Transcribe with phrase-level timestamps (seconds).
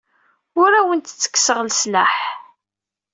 [0.61, 2.15] Ur awent-ttekkseɣ leslaḥ.